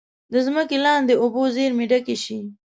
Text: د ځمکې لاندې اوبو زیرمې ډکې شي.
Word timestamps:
د 0.33 0.33
ځمکې 0.45 0.77
لاندې 0.85 1.13
اوبو 1.21 1.41
زیرمې 1.55 1.85
ډکې 1.91 2.15
شي. 2.23 2.37